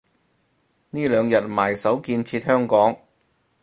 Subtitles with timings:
[0.89, 2.97] 呢兩日埋首建設香港